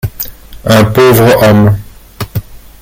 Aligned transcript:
Un 0.65 0.85
pauvre 0.85 1.31
homme. 1.47 1.77